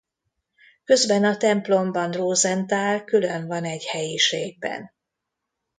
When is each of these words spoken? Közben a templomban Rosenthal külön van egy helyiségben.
Közben 0.83 1.23
a 1.23 1.37
templomban 1.37 2.11
Rosenthal 2.11 3.03
külön 3.03 3.47
van 3.47 3.63
egy 3.63 3.85
helyiségben. 3.85 4.91